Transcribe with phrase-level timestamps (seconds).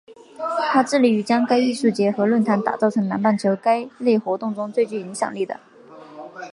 [0.71, 5.59] 它致力于将该艺术节和论坛打造成南半球该类活动中最具影响力的。